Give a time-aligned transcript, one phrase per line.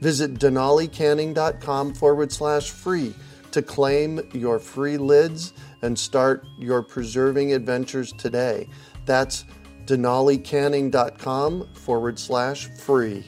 [0.00, 3.14] Visit denalicanning.com forward slash free
[3.50, 5.52] to claim your free lids
[5.82, 8.68] and start your preserving adventures today.
[9.06, 9.44] That's
[9.86, 13.24] denalicanning.com forward slash free.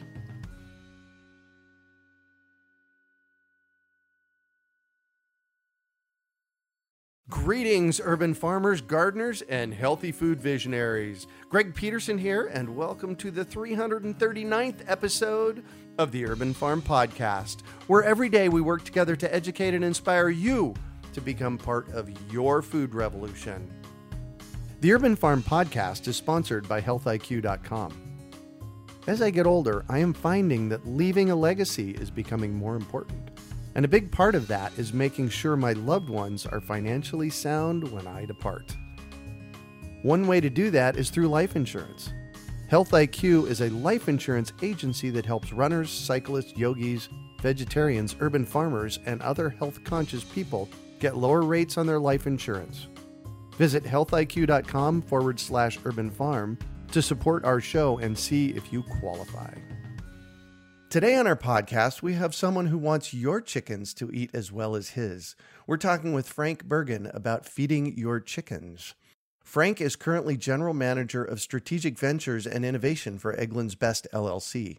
[7.31, 11.29] Greetings, urban farmers, gardeners, and healthy food visionaries.
[11.49, 15.65] Greg Peterson here, and welcome to the 339th episode
[15.99, 20.29] of the Urban Farm Podcast, where every day we work together to educate and inspire
[20.29, 20.75] you
[21.13, 23.69] to become part of your food revolution.
[24.81, 27.93] The Urban Farm Podcast is sponsored by HealthIQ.com.
[29.07, 33.31] As I get older, I am finding that leaving a legacy is becoming more important.
[33.75, 37.91] And a big part of that is making sure my loved ones are financially sound
[37.91, 38.77] when I depart.
[40.03, 42.13] One way to do that is through life insurance.
[42.71, 47.09] Health IQ is a life insurance agency that helps runners, cyclists, yogis,
[47.43, 50.69] vegetarians, urban farmers, and other health conscious people
[51.01, 52.87] get lower rates on their life insurance.
[53.57, 56.57] Visit healthiq.com forward slash urban farm
[56.93, 59.53] to support our show and see if you qualify.
[60.91, 64.77] Today on our podcast, we have someone who wants your chickens to eat as well
[64.77, 65.35] as his.
[65.67, 68.95] We're talking with Frank Bergin about feeding your chickens.
[69.51, 74.79] Frank is currently General Manager of Strategic Ventures and Innovation for Eggland's Best LLC.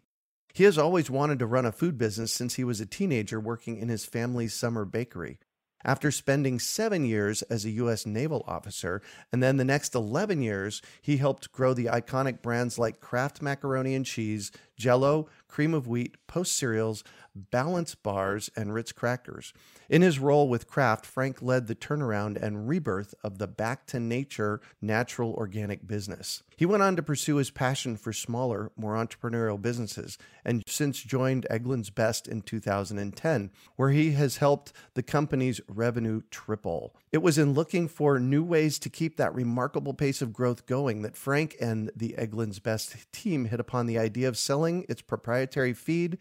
[0.54, 3.76] He has always wanted to run a food business since he was a teenager working
[3.76, 5.40] in his family's summer bakery.
[5.84, 8.06] After spending seven years as a U.S.
[8.06, 9.02] naval officer,
[9.34, 13.94] and then the next 11 years, he helped grow the iconic brands like Kraft Macaroni
[13.94, 17.04] and Cheese, Jello, Cream of Wheat, Post Cereals,
[17.36, 19.52] Balance Bars, and Ritz Crackers.
[19.92, 24.00] In his role with Kraft, Frank led the turnaround and rebirth of the back to
[24.00, 26.44] nature natural organic business.
[26.56, 31.46] He went on to pursue his passion for smaller, more entrepreneurial businesses and since joined
[31.52, 36.96] Eggland's Best in 2010, where he has helped the company's revenue triple.
[37.12, 41.02] It was in looking for new ways to keep that remarkable pace of growth going
[41.02, 45.74] that Frank and the Eggland's Best team hit upon the idea of selling its proprietary
[45.74, 46.18] feed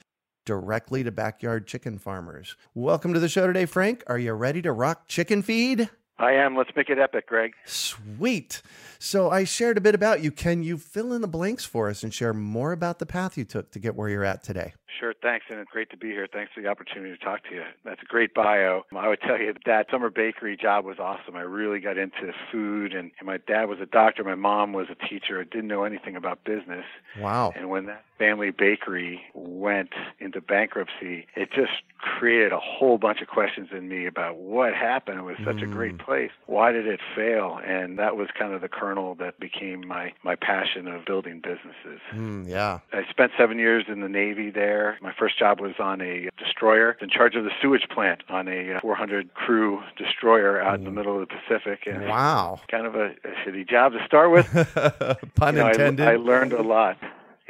[0.51, 2.57] directly to backyard chicken farmers.
[2.75, 4.03] Welcome to the show today, Frank.
[4.09, 5.89] Are you ready to rock chicken feed?
[6.19, 6.57] I am.
[6.57, 7.53] Let's make it epic, Greg.
[7.67, 8.61] Sweet.
[8.99, 10.33] So I shared a bit about you.
[10.33, 13.45] Can you fill in the blanks for us and share more about the path you
[13.45, 14.75] took to get where you're at today?
[14.99, 16.27] Sure, thanks, and it's great to be here.
[16.31, 17.63] Thanks for the opportunity to talk to you.
[17.85, 18.83] That's a great bio.
[18.95, 21.37] I would tell you that summer bakery job was awesome.
[21.37, 24.89] I really got into food, and, and my dad was a doctor, my mom was
[24.91, 25.41] a teacher.
[25.41, 26.85] I didn't know anything about business.
[27.19, 27.53] Wow.
[27.55, 33.29] And when that family bakery went into bankruptcy, it just created a whole bunch of
[33.29, 35.19] questions in me about what happened.
[35.19, 35.63] It was such mm.
[35.63, 36.31] a great place.
[36.47, 37.59] Why did it fail?
[37.65, 42.01] And that was kind of the kernel that became my, my passion of building businesses.
[42.15, 42.81] Mm, yeah.
[42.93, 44.80] I spent seven years in the Navy there.
[45.01, 48.79] My first job was on a destroyer, in charge of the sewage plant on a
[48.81, 50.79] 400 crew destroyer out mm.
[50.79, 50.95] in the mm.
[50.95, 51.87] middle of the Pacific.
[51.87, 52.61] And wow.
[52.71, 54.47] Kind of a, a shitty job to start with.
[55.35, 56.07] Pun you know, intended.
[56.07, 56.99] I, I learned a lot.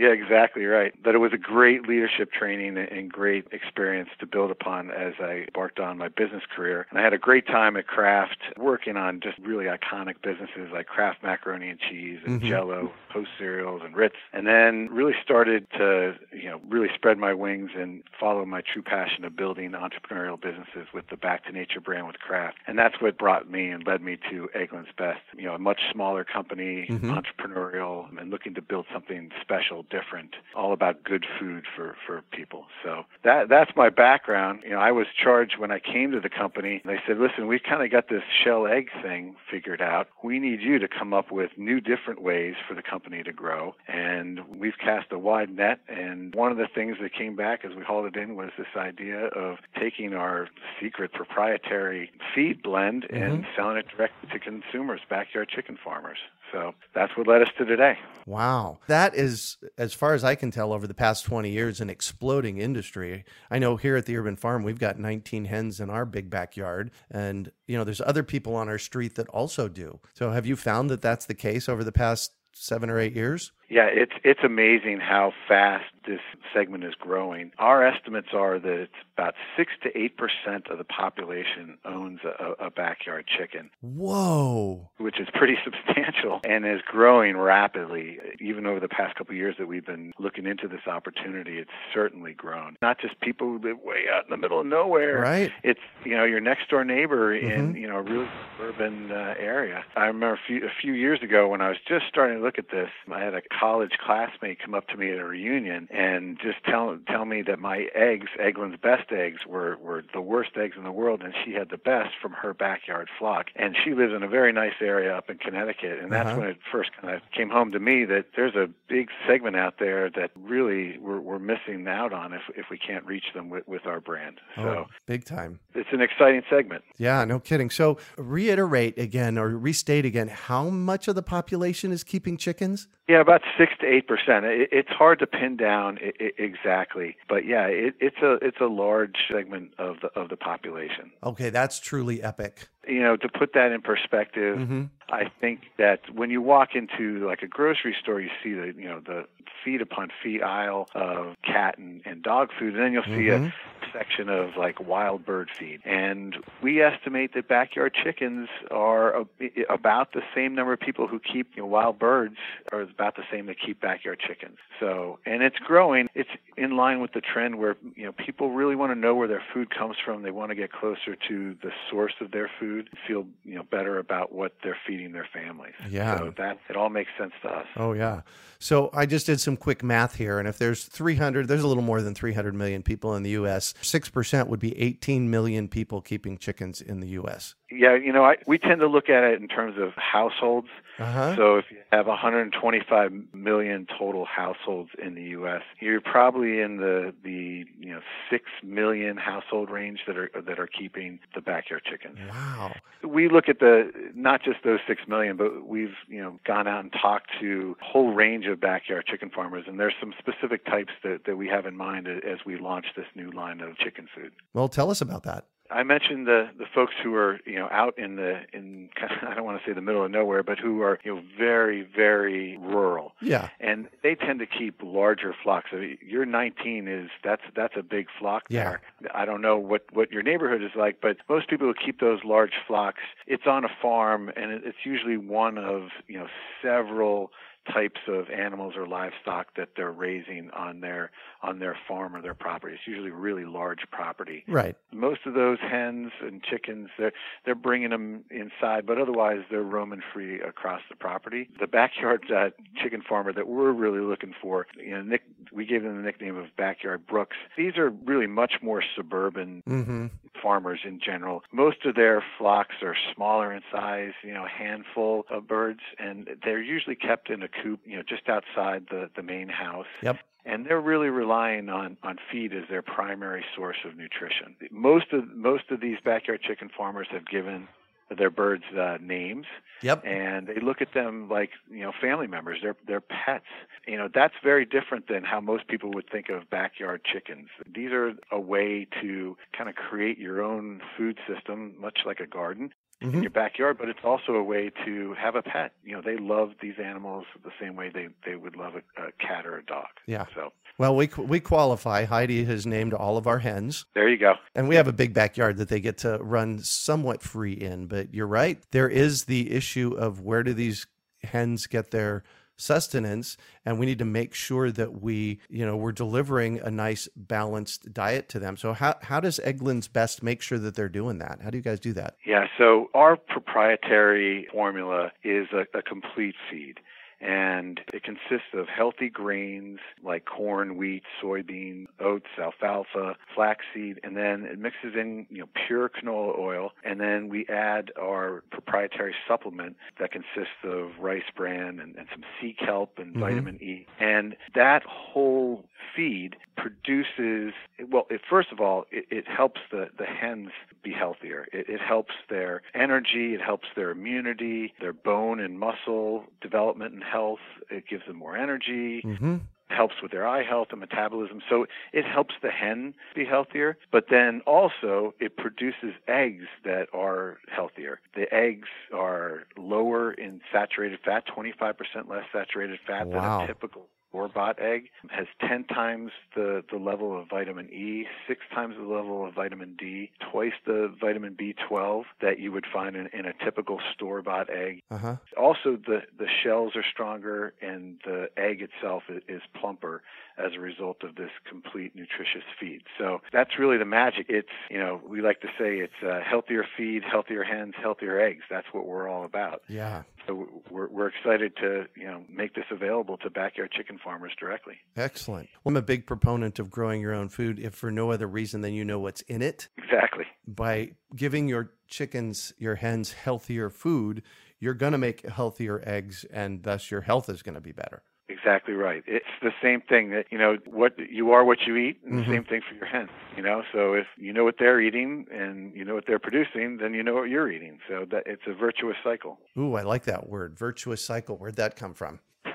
[0.00, 0.94] Yeah, exactly right.
[1.04, 5.44] But it was a great leadership training and great experience to build upon as I
[5.48, 6.86] embarked on my business career.
[6.88, 10.86] And I had a great time at Kraft working on just really iconic businesses like
[10.86, 12.48] Kraft Macaroni and Cheese and mm-hmm.
[12.48, 14.14] Jello, Post Cereals and Ritz.
[14.32, 18.82] And then really started to, you know, really spread my wings and follow my true
[18.82, 22.56] passion of building entrepreneurial businesses with the Back to Nature brand with Kraft.
[22.66, 25.20] And that's what brought me and led me to Eggland's Best.
[25.36, 27.10] You know, a much smaller company, mm-hmm.
[27.10, 32.66] entrepreneurial, and looking to build something special different, all about good food for, for people.
[32.82, 34.60] So that that's my background.
[34.64, 36.80] You know, I was charged when I came to the company.
[36.84, 40.08] They said, listen, we kind of got this shell egg thing figured out.
[40.22, 43.74] We need you to come up with new, different ways for the company to grow.
[43.88, 45.80] And we've cast a wide net.
[45.88, 48.66] And one of the things that came back as we hauled it in was this
[48.76, 50.48] idea of taking our
[50.80, 53.22] secret proprietary feed blend mm-hmm.
[53.22, 56.18] and selling it directly to consumers, backyard chicken farmers.
[56.52, 57.98] So that's what led us to today.
[58.26, 58.78] Wow.
[58.86, 62.58] That is, as far as I can tell, over the past 20 years, an exploding
[62.58, 63.24] industry.
[63.50, 66.90] I know here at the Urban Farm, we've got 19 hens in our big backyard.
[67.10, 70.00] And, you know, there's other people on our street that also do.
[70.14, 73.52] So have you found that that's the case over the past seven or eight years?
[73.70, 76.20] Yeah, it's it's amazing how fast this
[76.52, 77.52] segment is growing.
[77.58, 82.66] Our estimates are that it's about six to eight percent of the population owns a,
[82.66, 83.70] a backyard chicken.
[83.80, 84.90] Whoa!
[84.98, 88.18] Which is pretty substantial and is growing rapidly.
[88.40, 91.70] Even over the past couple of years that we've been looking into this opportunity, it's
[91.94, 92.76] certainly grown.
[92.82, 95.20] Not just people who live way out in the middle of nowhere.
[95.20, 95.52] Right.
[95.62, 97.76] It's you know your next door neighbor in mm-hmm.
[97.76, 98.28] you know a really
[98.60, 99.84] urban uh, area.
[99.96, 102.58] I remember a few a few years ago when I was just starting to look
[102.58, 106.38] at this, I had a college classmate come up to me at a reunion and
[106.40, 110.76] just tell tell me that my eggs, Eggland's best eggs, were were the worst eggs
[110.76, 113.48] in the world, and she had the best from her backyard flock.
[113.56, 116.40] And she lives in a very nice area up in Connecticut, and that's uh-huh.
[116.40, 119.74] when it first kind of came home to me that there's a big segment out
[119.78, 123.66] there that really we're, we're missing out on if if we can't reach them with,
[123.68, 124.40] with our brand.
[124.56, 125.60] So oh, big time.
[125.90, 126.84] It's an exciting segment.
[126.98, 127.68] Yeah, no kidding.
[127.68, 132.86] So reiterate again or restate again how much of the population is keeping chickens?
[133.08, 134.44] Yeah, about six to eight percent.
[134.46, 135.98] It's hard to pin down
[136.38, 141.10] exactly, but yeah, it, it's a it's a large segment of the of the population.
[141.24, 142.68] Okay, that's truly epic.
[142.86, 144.84] You know, to put that in perspective, mm-hmm.
[145.08, 148.88] I think that when you walk into like a grocery store, you see the you
[148.88, 149.24] know the
[149.64, 153.46] feed upon feed aisle of cat and, and dog food, and then you'll see mm-hmm.
[153.46, 153.52] a
[153.92, 155.80] section of like wild bird feed.
[155.84, 159.26] And we estimate that backyard chickens are
[159.68, 162.36] about the same number of people who keep you know, wild birds
[162.72, 164.58] are about the same that keep backyard chickens.
[164.78, 166.08] So, and it's growing.
[166.14, 169.28] It's in line with the trend where you know people really want to know where
[169.28, 170.22] their food comes from.
[170.22, 173.98] They want to get closer to the source of their food, feel you know better
[173.98, 175.74] about what they're feeding their families.
[175.90, 176.18] Yeah.
[176.18, 177.66] So that it all makes sense to us.
[177.76, 178.22] Oh yeah.
[178.58, 181.82] So I just did some quick math here, and if there's 300, there's a little
[181.82, 183.74] more than 300 million people in the U.S.
[183.80, 187.54] Six percent would be 18 million people keeping chickens in the U.S.
[187.70, 190.68] Yeah, you know, I, we tend to look at it in terms of households.
[191.00, 191.36] Uh-huh.
[191.36, 197.14] So if you have 125 million total households in the U.S., you're probably in the
[197.24, 198.00] the you know
[198.30, 202.18] six million household range that are that are keeping the backyard chickens.
[202.30, 202.74] Wow.
[203.02, 206.80] We look at the not just those six million, but we've you know gone out
[206.84, 210.92] and talked to a whole range of backyard chicken farmers, and there's some specific types
[211.02, 214.32] that that we have in mind as we launch this new line of chicken food.
[214.52, 215.46] Well, tell us about that.
[215.70, 218.88] I mentioned the the folks who are you know out in the in
[219.22, 221.82] I don't want to say the middle of nowhere, but who are you know very
[221.82, 223.12] very rural.
[223.20, 223.48] Yeah.
[223.60, 225.70] And they tend to keep larger flocks.
[225.70, 228.64] So your 19 is that's that's a big flock yeah.
[228.64, 228.80] there.
[229.14, 232.20] I don't know what what your neighborhood is like, but most people who keep those
[232.24, 236.26] large flocks, it's on a farm, and it's usually one of you know
[236.62, 237.30] several
[237.72, 241.10] types of animals or livestock that they're raising on their
[241.42, 242.74] on their farm or their property.
[242.74, 244.44] It's usually really large property.
[244.48, 244.76] Right.
[244.92, 247.12] Most of those hens and chickens they're
[247.44, 251.48] they're bringing them inside, but otherwise they're roaming free across the property.
[251.58, 252.50] The backyard uh,
[252.82, 255.22] chicken farmer that we're really looking for, you know, Nick,
[255.52, 257.36] we gave them the nickname of Backyard Brooks.
[257.56, 260.06] These are really much more suburban mm-hmm.
[260.42, 261.42] farmers in general.
[261.52, 266.28] Most of their flocks are smaller in size, you know, a handful of birds, and
[266.44, 269.86] they're usually kept in a coop, you know, just outside the, the main house.
[270.02, 274.56] Yep and they're really relying on, on feed as their primary source of nutrition.
[274.70, 277.68] Most of most of these backyard chicken farmers have given
[278.16, 279.46] their birds uh, names.
[279.82, 280.04] Yep.
[280.04, 282.58] And they look at them like you know family members.
[282.62, 283.44] They're they're pets.
[283.86, 287.48] You know that's very different than how most people would think of backyard chickens.
[287.72, 292.26] These are a way to kind of create your own food system, much like a
[292.26, 293.14] garden, mm-hmm.
[293.14, 295.72] in your backyard, but it's also a way to have a pet.
[295.84, 299.12] You know, they love these animals the same way they, they would love a, a
[299.12, 299.88] cat or a dog.
[300.06, 300.26] Yeah.
[300.34, 302.06] So well, we we qualify.
[302.06, 303.84] Heidi has named all of our hens.
[303.94, 304.36] There you go.
[304.54, 307.86] And we have a big backyard that they get to run somewhat free in.
[307.86, 308.58] But you're right.
[308.70, 310.86] There is the issue of where do these
[311.22, 312.24] hens get their
[312.60, 317.08] sustenance and we need to make sure that we you know we're delivering a nice
[317.16, 318.56] balanced diet to them.
[318.56, 321.40] So how, how does eggland's best make sure that they're doing that?
[321.42, 322.16] How do you guys do that?
[322.26, 326.78] Yeah so our proprietary formula is a, a complete feed
[327.20, 334.44] And it consists of healthy grains like corn, wheat, soybean, oats, alfalfa, flaxseed, and then
[334.44, 336.72] it mixes in, you know, pure canola oil.
[336.84, 342.24] And then we add our proprietary supplement that consists of rice bran and, and some
[342.40, 343.20] sea kelp and mm-hmm.
[343.20, 343.86] vitamin E.
[343.98, 347.52] And that whole feed produces
[347.90, 350.50] well it, first of all it, it, helps the, the hens
[350.82, 356.24] be healthier it, it, helps their energy it helps their immunity their bone and muscle
[356.40, 357.40] development and health
[357.70, 359.36] it gives them more energy mm-hmm
[359.70, 361.40] helps with their eye health and metabolism.
[361.48, 367.38] So it helps the hen be healthier, but then also it produces eggs that are
[367.48, 368.00] healthier.
[368.14, 371.74] The eggs are lower in saturated fat, 25%
[372.08, 373.38] less saturated fat wow.
[373.38, 378.06] than a typical store bought egg has 10 times the, the level of vitamin E,
[378.26, 382.96] six times the level of vitamin D, twice the vitamin B12 that you would find
[382.96, 384.82] in, in a typical store bought egg.
[384.90, 385.16] Uh-huh.
[385.38, 390.02] Also, the, the shells are stronger and the egg itself is, is plumper
[390.38, 392.82] as a result of this complete nutritious feed.
[392.98, 394.26] So that's really the magic.
[394.28, 398.42] It's, you know, we like to say it's a healthier feed, healthier hens, healthier eggs.
[398.50, 399.62] That's what we're all about.
[399.68, 400.02] Yeah.
[400.26, 404.76] So we're, we're excited to, you know, make this available to backyard chicken farmers directly.
[404.96, 405.48] Excellent.
[405.64, 408.60] Well, I'm a big proponent of growing your own food if for no other reason
[408.60, 409.68] than you know what's in it.
[409.78, 410.24] Exactly.
[410.46, 414.22] By giving your chickens, your hens healthier food,
[414.58, 418.02] you're going to make healthier eggs and thus your health is going to be better.
[418.40, 419.02] Exactly right.
[419.06, 422.30] It's the same thing that you know what you are what you eat, and mm-hmm.
[422.30, 423.10] the same thing for your hens.
[423.36, 426.78] You know, so if you know what they're eating and you know what they're producing,
[426.78, 427.78] then you know what you're eating.
[427.88, 429.38] So that it's a virtuous cycle.
[429.58, 431.36] Ooh, I like that word, virtuous cycle.
[431.36, 432.20] Where'd that come from?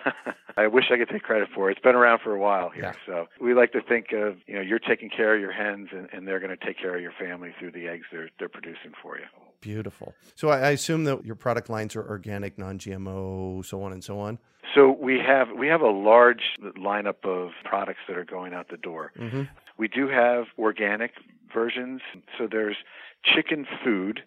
[0.57, 1.73] I wish I could take credit for it.
[1.73, 2.83] It's been around for a while here.
[2.85, 2.93] Yeah.
[3.05, 6.07] So we like to think of, you know, you're taking care of your hens and,
[6.13, 8.93] and they're going to take care of your family through the eggs they're, they're producing
[9.01, 9.25] for you.
[9.59, 10.13] Beautiful.
[10.35, 14.19] So I, I assume that your product lines are organic, non-GMO, so on and so
[14.19, 14.39] on.
[14.75, 16.43] So we have we have a large
[16.77, 19.13] lineup of products that are going out the door.
[19.17, 19.43] Mm-hmm.
[19.77, 21.11] We do have organic
[21.53, 22.01] versions.
[22.37, 22.75] So there's
[23.23, 24.21] chicken food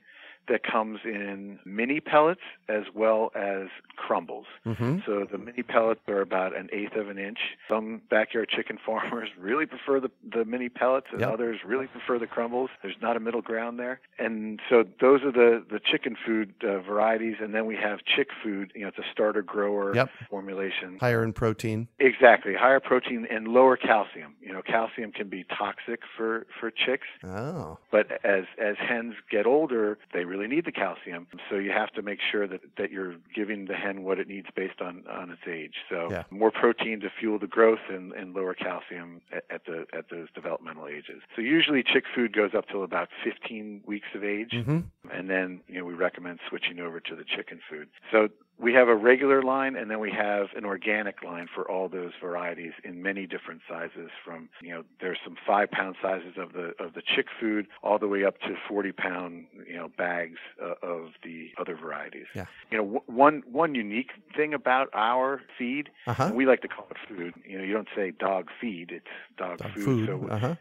[0.49, 4.47] that comes in mini pellets as well as crumbles.
[4.67, 4.99] Mm-hmm.
[5.07, 7.39] So the mini pellets are about an eighth of an inch.
[7.69, 11.33] Some backyard chicken farmers really prefer the, the mini pellets, and yep.
[11.33, 12.71] others really prefer the crumbles.
[12.83, 14.01] There's not a middle ground there.
[14.19, 17.37] And so those are the, the chicken food uh, varieties.
[17.41, 18.73] And then we have chick food.
[18.75, 20.11] You know, it's a starter grower yep.
[20.31, 20.99] formulation.
[21.01, 21.89] Higher in protein.
[21.99, 22.55] Exactly.
[22.55, 24.35] Higher protein and lower calcium.
[24.41, 27.07] You know, calcium can be toxic for, for chicks.
[27.25, 27.79] Oh.
[27.91, 31.27] But as, as hens get older, they really really need the calcium.
[31.51, 34.47] So you have to make sure that, that you're giving the hen what it needs
[34.55, 35.75] based on, on its age.
[35.91, 36.25] So yeah.
[36.31, 40.29] more protein to fuel the growth and, and lower calcium at, at, the at those
[40.35, 41.23] developmental ages.
[41.35, 44.81] So usually chick food goes up till about 15 weeks of age, mm-hmm.
[45.13, 47.89] and then you know we recommend switching over to the chicken food.
[48.13, 48.29] So
[48.61, 52.13] we have a regular line and then we have an organic line for all those
[52.21, 56.73] varieties in many different sizes from you know there's some five pound sizes of the
[56.83, 60.75] of the chick food all the way up to 40 pound you know bags uh,
[60.83, 65.91] of the other varieties yeah you know w- one one unique thing about our feed
[66.07, 66.31] uh-huh.
[66.35, 69.59] we like to call it food you know you don't say dog feed it's dog,
[69.59, 70.07] dog food, food.
[70.07, 70.55] so uh-huh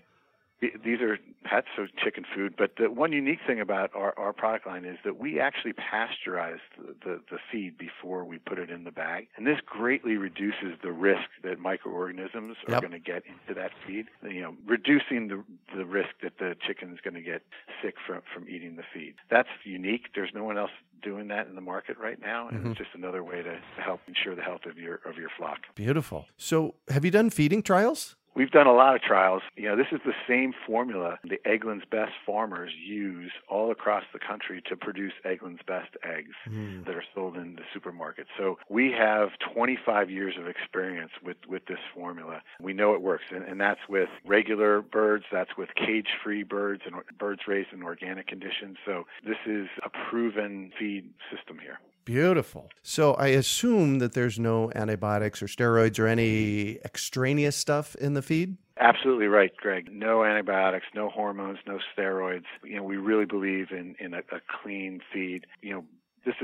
[0.61, 2.55] these are pets, so chicken food.
[2.57, 6.59] But the one unique thing about our, our product line is that we actually pasteurize
[6.77, 9.27] the, the, the feed before we put it in the bag.
[9.37, 12.81] And this greatly reduces the risk that microorganisms are yep.
[12.81, 15.43] going to get into that feed, you know, reducing the,
[15.75, 17.43] the risk that the chicken is going to get
[17.83, 19.15] sick from, from eating the feed.
[19.29, 20.07] That's unique.
[20.15, 20.71] There's no one else
[21.03, 22.47] doing that in the market right now.
[22.47, 22.71] And mm-hmm.
[22.71, 25.59] it's just another way to, to help ensure the health of your, of your flock.
[25.75, 26.25] Beautiful.
[26.37, 28.15] So have you done feeding trials?
[28.37, 29.41] We've done a lot of trials.
[29.55, 34.19] You know, this is the same formula the Eggland's Best farmers use all across the
[34.19, 36.85] country to produce Eggland's Best eggs mm.
[36.85, 38.27] that are sold in the supermarket.
[38.37, 42.43] So we have 25 years of experience with, with this formula.
[42.61, 46.93] We know it works, and, and that's with regular birds, that's with cage-free birds and
[47.17, 48.77] birds raised in organic conditions.
[48.85, 51.79] So this is a proven feed system here.
[52.07, 52.69] Beautiful.
[52.83, 58.21] So I assume that there's no antibiotics or steroids or any extraneous stuff in the
[58.21, 58.55] feed?
[58.79, 59.89] Absolutely right, Greg.
[59.91, 62.45] No antibiotics, no hormones, no steroids.
[62.63, 65.47] You know, we really believe in, in a, a clean feed.
[65.61, 65.96] You know, this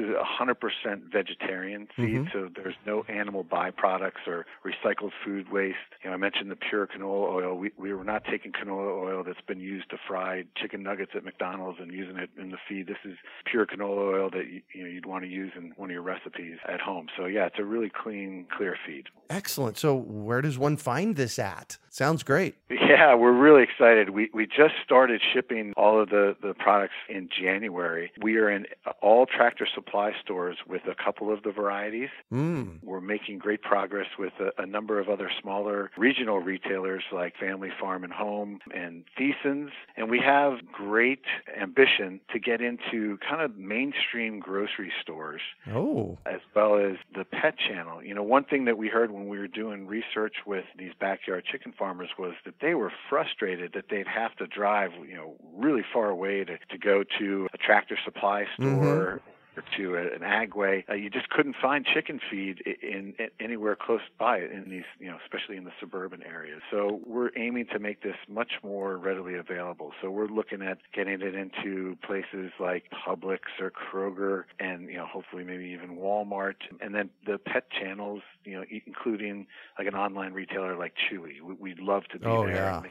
[0.04, 2.28] is 100% vegetarian feed, mm-hmm.
[2.32, 5.78] so there's no animal byproducts or recycled food waste.
[6.04, 7.58] You know, I mentioned the pure canola oil.
[7.58, 11.24] We, we were not taking canola oil that's been used to fry chicken nuggets at
[11.24, 12.88] McDonald's and using it in the feed.
[12.88, 15.90] This is pure canola oil that you, you know you'd want to use in one
[15.90, 17.08] of your recipes at home.
[17.18, 19.06] So yeah, it's a really clean, clear feed.
[19.30, 19.78] Excellent.
[19.78, 21.78] So where does one find this at?
[21.90, 22.56] Sounds great.
[22.94, 24.12] Yeah, we're really excited.
[24.12, 28.12] We we just started shipping all of the the products in January.
[28.22, 28.68] We are in
[29.02, 29.93] all Tractor Supply
[30.24, 32.10] stores with a couple of the varieties.
[32.32, 32.80] Mm.
[32.84, 37.70] We're making great progress with a, a, number of other smaller regional retailers like Family
[37.80, 39.72] Farm and Home and Theisen's.
[39.96, 41.24] And we have great
[41.60, 45.42] ambition to get into kind of mainstream grocery stores.
[45.72, 46.18] Oh.
[46.26, 48.04] As well as the pet channel.
[48.04, 51.46] You know, one thing that we heard when we were doing research with these backyard
[51.50, 55.84] chicken farmers was that they were frustrated that they'd have to drive, you know, really
[55.94, 59.22] far away to, to go to a tractor supply store.
[59.22, 59.30] Mm-hmm
[59.78, 60.88] to an agway.
[60.90, 65.08] Uh, you just couldn't find chicken feed in, in, anywhere close by in these, you
[65.08, 66.62] know, especially in the suburban areas.
[66.72, 69.92] So we're aiming to make this much more readily available.
[70.02, 75.06] So we're looking at getting it into places like Publix or Kroger, and you know,
[75.06, 80.34] hopefully maybe even Walmart, and then the pet channels, you know, including like an online
[80.34, 81.42] retailer like Chewy.
[81.42, 82.56] We'd love to be oh, there.
[82.56, 82.82] Yeah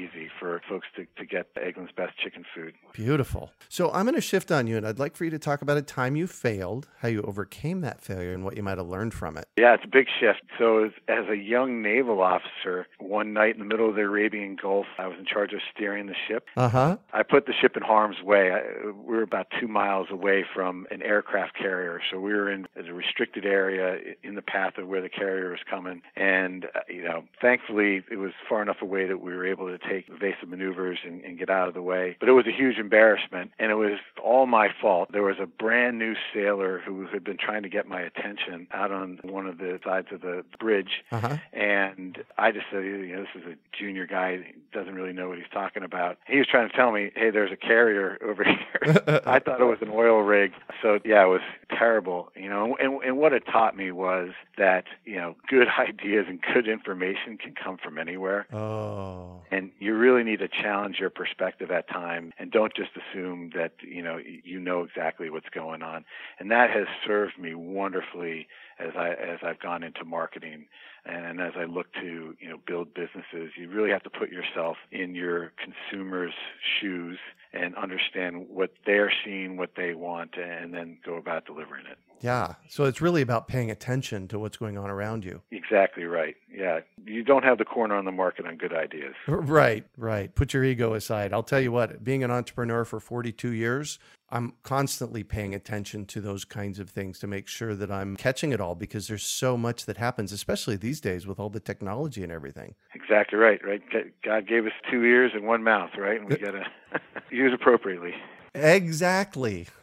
[0.00, 2.74] easy for folks to, to get Eggland's best chicken food.
[2.92, 3.50] Beautiful.
[3.68, 5.76] So I'm going to shift on you, and I'd like for you to talk about
[5.76, 9.14] a time you failed, how you overcame that failure, and what you might have learned
[9.14, 9.48] from it.
[9.56, 10.42] Yeah, it's a big shift.
[10.58, 14.56] So as, as a young naval officer, one night in the middle of the Arabian
[14.60, 16.46] Gulf, I was in charge of steering the ship.
[16.56, 16.96] Uh huh.
[17.12, 18.50] I put the ship in harm's way.
[18.52, 22.66] I, we were about two miles away from an aircraft carrier, so we were in
[22.76, 26.02] a restricted area in the path of where the carrier was coming.
[26.16, 29.78] And uh, you know, thankfully, it was far enough away that we were able to
[29.88, 32.16] take evasive maneuvers and, and get out of the way.
[32.20, 35.10] But it was a huge embarrassment, and it was all my fault.
[35.12, 38.92] There was a brand new sailor who had been trying to get my attention out
[38.92, 41.36] on one of the sides of the bridge, uh-huh.
[41.52, 45.28] and I just said, you know, this is a junior guy, he doesn't really know
[45.28, 46.18] what he's talking about.
[46.26, 48.44] He was trying to tell me, hey, there's a carrier over
[48.82, 49.02] here.
[49.26, 50.52] I thought it was an oil rig.
[50.82, 51.40] So yeah, it was
[51.70, 52.76] terrible, you know.
[52.80, 57.38] And and what it taught me was that you know, good ideas and good information
[57.38, 58.46] can come from anywhere.
[58.52, 59.40] Oh.
[59.50, 63.72] And you really need to challenge your perspective at time and don't just assume that,
[63.82, 66.04] you know, you know exactly what's going on.
[66.38, 70.66] And that has served me wonderfully as I as I've gone into marketing
[71.06, 73.52] and as I look to, you know, build businesses.
[73.56, 76.34] You really have to put yourself in your consumers'
[76.80, 77.18] shoes
[77.52, 81.98] and understand what they're seeing, what they want, and then go about delivering it.
[82.20, 82.54] Yeah.
[82.68, 85.42] So it's really about paying attention to what's going on around you.
[85.50, 86.34] Exactly right.
[86.50, 86.80] Yeah.
[87.04, 89.14] You don't have the corner on the market on good ideas.
[89.28, 90.34] Right, right.
[90.34, 91.32] Put your ego aside.
[91.32, 93.98] I'll tell you what, being an entrepreneur for 42 years,
[94.30, 98.52] I'm constantly paying attention to those kinds of things to make sure that I'm catching
[98.52, 102.22] it all because there's so much that happens, especially these days with all the technology
[102.22, 102.74] and everything.
[102.94, 103.82] Exactly right, right?
[104.24, 106.20] God gave us two ears and one mouth, right?
[106.20, 106.64] And we got to
[107.30, 108.14] use appropriately.
[108.54, 109.66] Exactly.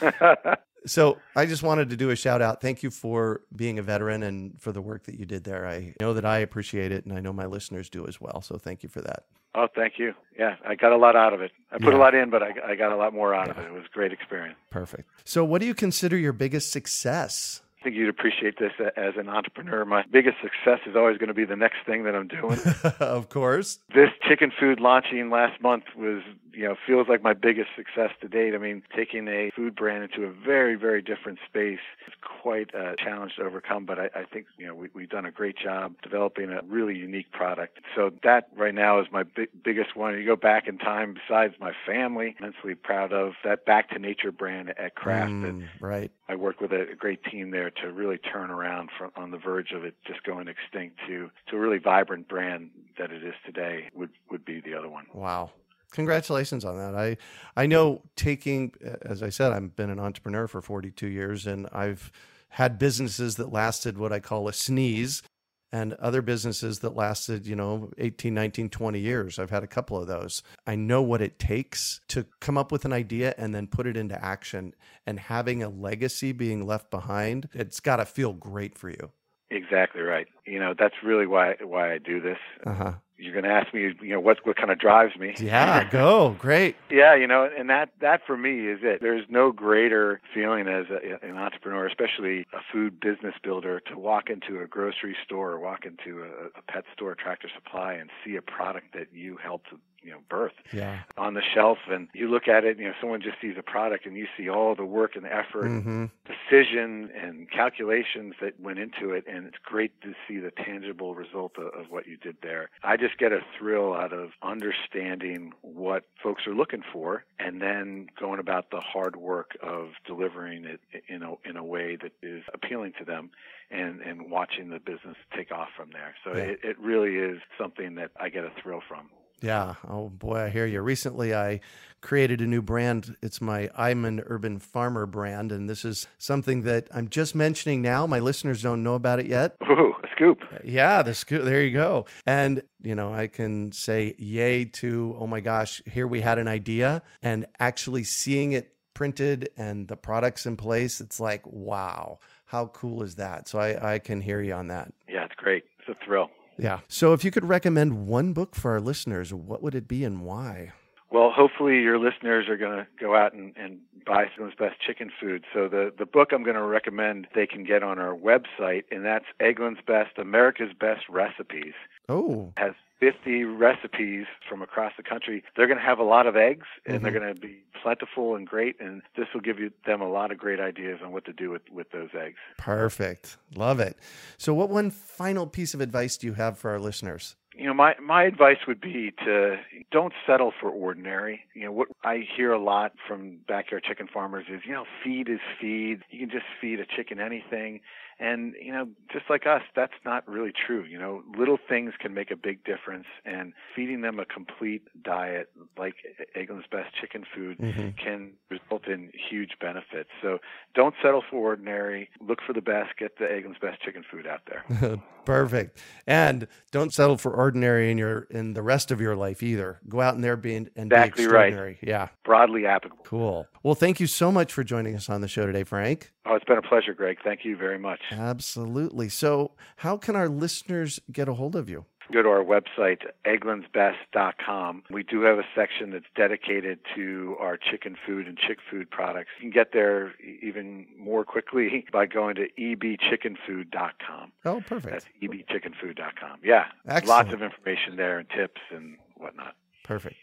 [0.86, 2.60] So I just wanted to do a shout out.
[2.60, 5.66] Thank you for being a veteran and for the work that you did there.
[5.66, 8.40] I know that I appreciate it, and I know my listeners do as well.
[8.42, 9.24] So thank you for that.
[9.54, 10.14] Oh, thank you.
[10.38, 11.52] Yeah, I got a lot out of it.
[11.72, 11.98] I put yeah.
[11.98, 13.52] a lot in, but I, I, got a lot more out yeah.
[13.52, 13.66] of it.
[13.66, 14.56] It was a great experience.
[14.70, 15.08] Perfect.
[15.24, 17.62] So, what do you consider your biggest success?
[17.88, 19.82] Think you'd appreciate this as an entrepreneur.
[19.86, 22.58] My biggest success is always going to be the next thing that I'm doing.
[23.00, 23.78] of course.
[23.94, 26.20] This chicken food launching last month was,
[26.58, 28.52] you know, feels like my biggest success to date.
[28.52, 32.96] I mean, taking a food brand into a very, very different space is quite a
[32.98, 35.94] challenge to overcome, but I, I think, you know, we, we've done a great job
[36.02, 37.78] developing a really unique product.
[37.94, 40.18] So that right now is my big, biggest one.
[40.18, 44.32] You go back in time, besides my family, immensely proud of that Back to Nature
[44.32, 45.30] brand at Kraft.
[45.30, 46.10] Mm, right.
[46.28, 49.38] I worked with a, a great team there to really turn around from on the
[49.38, 53.34] verge of it just going extinct to to a really vibrant brand that it is
[53.46, 55.06] today would would be the other one.
[55.14, 55.52] Wow.
[55.92, 56.94] Congratulations on that.
[56.94, 57.16] I
[57.56, 62.12] I know taking as I said I've been an entrepreneur for 42 years and I've
[62.50, 65.22] had businesses that lasted what I call a sneeze
[65.70, 69.38] and other businesses that lasted, you know, 18, 19, 20 years.
[69.38, 70.42] I've had a couple of those.
[70.66, 73.96] I know what it takes to come up with an idea and then put it
[73.96, 74.74] into action
[75.06, 77.50] and having a legacy being left behind.
[77.52, 79.10] It's got to feel great for you.
[79.50, 80.26] Exactly right.
[80.46, 82.38] You know, that's really why why I do this.
[82.66, 85.34] Uh-huh you're going to ask me, you know, what what kind of drives me?
[85.38, 86.76] Yeah, go, great.
[86.90, 89.00] yeah, you know, and that that for me is it.
[89.00, 94.30] There's no greater feeling as a, an entrepreneur, especially a food business builder, to walk
[94.30, 98.36] into a grocery store or walk into a, a pet store, tractor supply, and see
[98.36, 99.68] a product that you helped
[100.02, 101.00] you know birth yeah.
[101.16, 104.06] on the shelf and you look at it you know someone just sees a product
[104.06, 106.06] and you see all the work and effort mm-hmm.
[106.26, 111.52] decision and calculations that went into it and it's great to see the tangible result
[111.58, 116.04] of, of what you did there i just get a thrill out of understanding what
[116.22, 121.22] folks are looking for and then going about the hard work of delivering it in
[121.22, 123.30] a in a way that is appealing to them
[123.70, 126.44] and and watching the business take off from there so yeah.
[126.44, 129.74] it, it really is something that i get a thrill from Yeah.
[129.88, 130.80] Oh boy, I hear you.
[130.80, 131.60] Recently, I
[132.00, 133.16] created a new brand.
[133.22, 137.82] It's my I'm an Urban Farmer brand, and this is something that I'm just mentioning
[137.82, 138.06] now.
[138.06, 139.56] My listeners don't know about it yet.
[139.70, 140.40] Ooh, a scoop.
[140.52, 141.44] Uh, yeah, the scoop.
[141.44, 142.06] There you go.
[142.26, 146.48] And you know, I can say yay to oh my gosh, here we had an
[146.48, 151.00] idea, and actually seeing it printed and the products in place.
[151.00, 153.48] It's like wow, how cool is that?
[153.48, 154.92] So I I can hear you on that.
[155.08, 155.64] Yeah, it's great.
[155.78, 156.30] It's a thrill.
[156.58, 156.80] Yeah.
[156.88, 160.22] So if you could recommend one book for our listeners, what would it be and
[160.22, 160.72] why?
[161.10, 165.10] Well, hopefully your listeners are going to go out and, and buy Eggland's Best Chicken
[165.18, 165.44] Food.
[165.54, 169.04] So the, the book I'm going to recommend they can get on our website, and
[169.04, 171.72] that's Eggland's Best, America's Best Recipes.
[172.10, 172.52] Oh.
[172.56, 175.42] It has 50 recipes from across the country.
[175.56, 177.04] They're going to have a lot of eggs, and mm-hmm.
[177.04, 180.32] they're going to be plentiful and great, and this will give you them a lot
[180.32, 182.38] of great ideas on what to do with, with those eggs.
[182.56, 183.36] Perfect.
[183.54, 183.96] Love it.
[184.36, 187.36] So what one final piece of advice do you have for our listeners?
[187.58, 189.56] you know my my advice would be to
[189.90, 194.46] don't settle for ordinary you know what i hear a lot from backyard chicken farmers
[194.48, 197.80] is you know feed is feed you can just feed a chicken anything
[198.20, 200.84] and, you know, just like us, that's not really true.
[200.84, 205.50] You know, little things can make a big difference and feeding them a complete diet
[205.76, 205.94] like
[206.36, 207.90] Eggland's Best Chicken Food mm-hmm.
[208.02, 210.10] can result in huge benefits.
[210.20, 210.38] So
[210.74, 212.10] don't settle for ordinary.
[212.20, 212.98] Look for the best.
[212.98, 214.98] Get the Eggland's Best Chicken Food out there.
[215.24, 215.80] Perfect.
[216.06, 219.80] And don't settle for ordinary in your in the rest of your life either.
[219.88, 221.78] Go out in there being and exactly be extraordinary.
[221.82, 221.88] Right.
[221.88, 222.08] Yeah.
[222.24, 223.04] Broadly applicable.
[223.04, 223.46] Cool.
[223.62, 226.12] Well, thank you so much for joining us on the show today, Frank.
[226.28, 227.18] Oh, it's been a pleasure, Greg.
[227.24, 228.00] Thank you very much.
[228.10, 229.08] Absolutely.
[229.08, 231.86] So, how can our listeners get a hold of you?
[232.12, 234.82] Go to our website, egglandsbest.com.
[234.90, 239.28] We do have a section that's dedicated to our chicken food and chick food products.
[239.38, 244.32] You can get there even more quickly by going to ebchickenfood.com.
[244.44, 244.92] Oh, perfect.
[244.92, 246.40] That's ebchickenfood.com.
[246.42, 246.64] Yeah.
[246.86, 247.08] Excellent.
[247.08, 249.54] Lots of information there and tips and whatnot.
[249.84, 250.16] Perfect.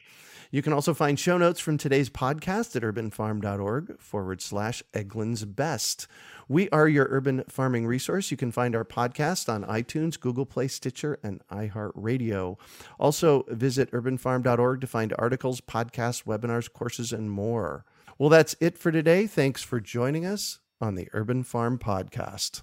[0.55, 6.07] You can also find show notes from today's podcast at urbanfarm.org forward slash Eggland's Best.
[6.47, 8.31] We are your urban farming resource.
[8.31, 12.57] You can find our podcast on iTunes, Google Play, Stitcher, and iHeartRadio.
[12.97, 17.83] Also, visit urbanfarm.org to find articles, podcasts, webinars, courses, and more.
[18.17, 19.27] Well, that's it for today.
[19.27, 22.61] Thanks for joining us on the Urban Farm Podcast.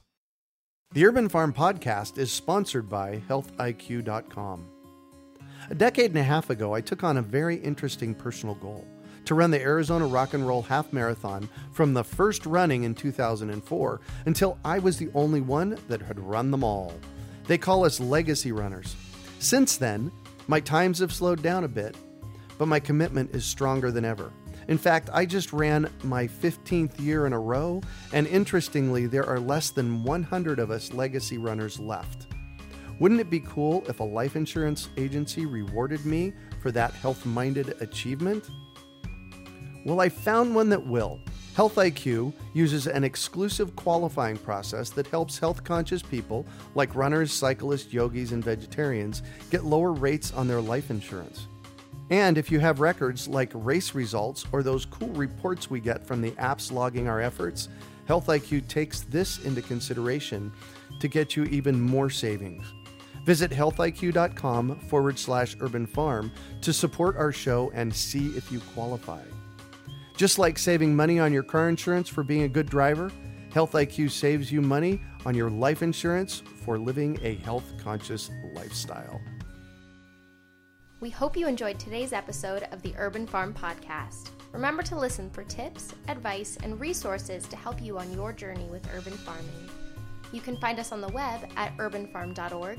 [0.94, 4.71] The Urban Farm Podcast is sponsored by healthiq.com.
[5.70, 8.86] A decade and a half ago, I took on a very interesting personal goal
[9.24, 14.00] to run the Arizona Rock and Roll Half Marathon from the first running in 2004
[14.26, 16.92] until I was the only one that had run them all.
[17.46, 18.96] They call us legacy runners.
[19.38, 20.10] Since then,
[20.48, 21.96] my times have slowed down a bit,
[22.58, 24.32] but my commitment is stronger than ever.
[24.66, 29.40] In fact, I just ran my 15th year in a row, and interestingly, there are
[29.40, 32.26] less than 100 of us legacy runners left.
[33.02, 37.74] Wouldn't it be cool if a life insurance agency rewarded me for that health minded
[37.82, 38.48] achievement?
[39.84, 41.18] Well, I found one that will.
[41.56, 47.92] Health IQ uses an exclusive qualifying process that helps health conscious people like runners, cyclists,
[47.92, 51.48] yogis, and vegetarians get lower rates on their life insurance.
[52.10, 56.22] And if you have records like race results or those cool reports we get from
[56.22, 57.68] the apps logging our efforts,
[58.06, 60.52] Health IQ takes this into consideration
[61.00, 62.72] to get you even more savings.
[63.24, 69.22] Visit healthiq.com forward slash urban farm to support our show and see if you qualify.
[70.16, 73.10] Just like saving money on your car insurance for being a good driver,
[73.52, 79.20] Health IQ saves you money on your life insurance for living a health conscious lifestyle.
[81.00, 84.30] We hope you enjoyed today's episode of the Urban Farm Podcast.
[84.52, 88.88] Remember to listen for tips, advice, and resources to help you on your journey with
[88.94, 89.68] urban farming.
[90.32, 92.78] You can find us on the web at urbanfarm.org